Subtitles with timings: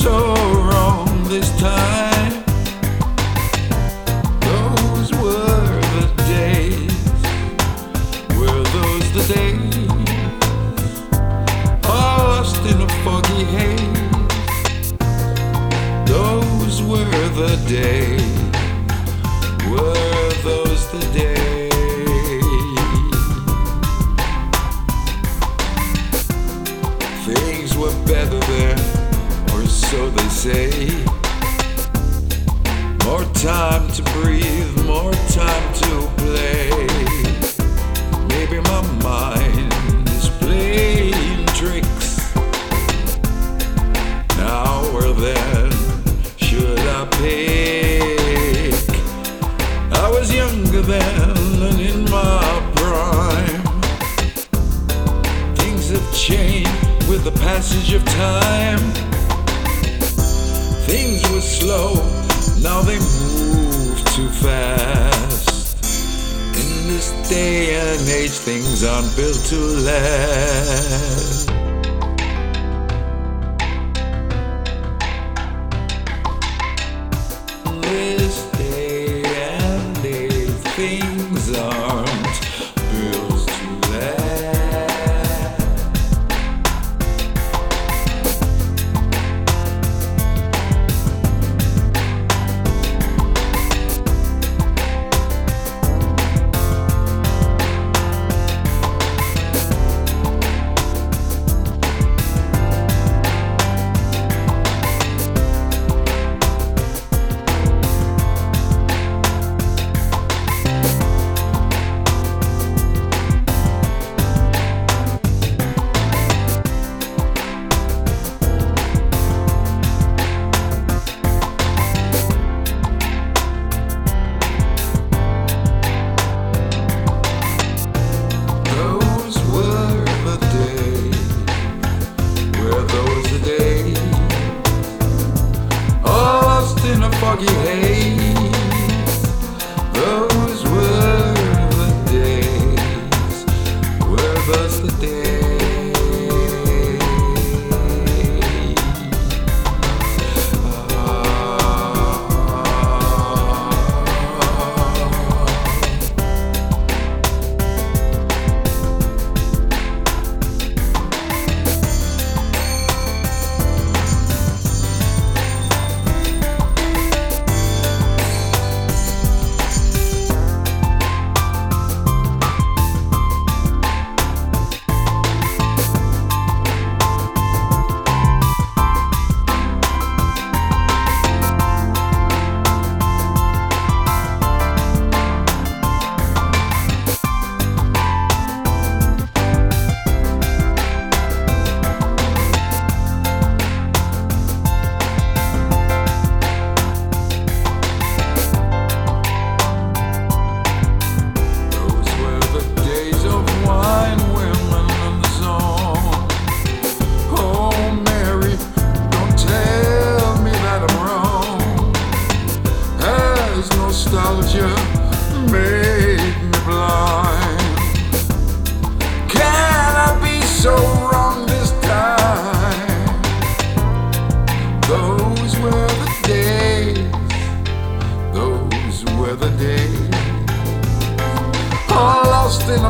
[0.00, 2.32] so wrong this time?
[4.40, 7.04] Those were the days.
[8.38, 9.76] Were those the days?
[11.84, 14.92] Lost in a foggy haze.
[16.06, 18.39] Those were the days.
[30.14, 30.70] They say.
[33.04, 36.70] More time to breathe, more time to play.
[38.28, 42.34] Maybe my mind is playing tricks.
[44.36, 45.70] Now or then,
[46.36, 48.10] should I pick?
[49.92, 51.36] I was younger then
[51.68, 53.62] and in my prime.
[55.56, 59.19] Things have changed with the passage of time.
[60.90, 61.94] Things were slow,
[62.60, 65.76] now they move too fast.
[66.56, 71.59] In this day and age, things aren't built to last.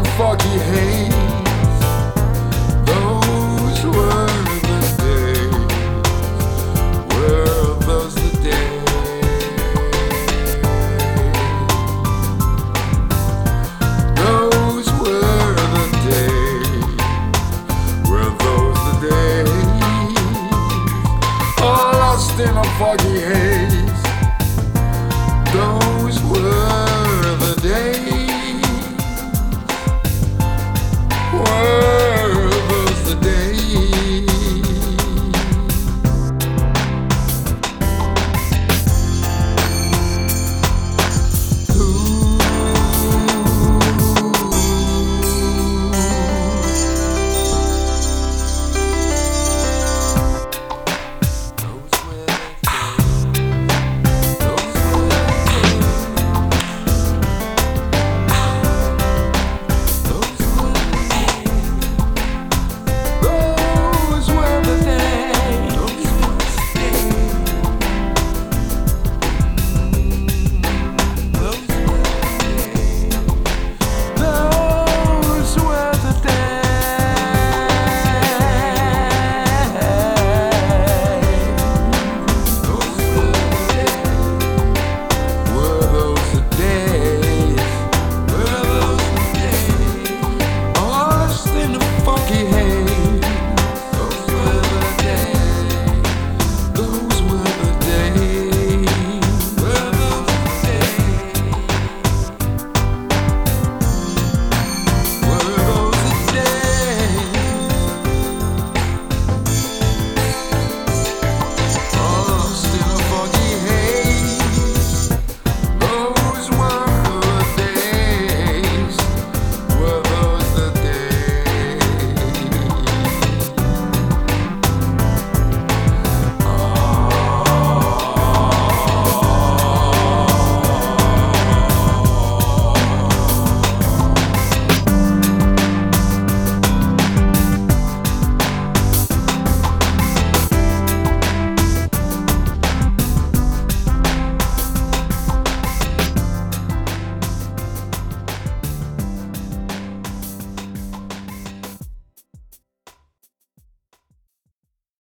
[0.02, 1.14] some foggy haze.
[2.87, 4.26] Those were
[4.69, 5.52] the days.
[7.12, 8.85] Were those the days?
[14.17, 16.93] Those were the days.
[18.08, 19.69] Were those the days?
[21.62, 23.10] All lost in a foggy.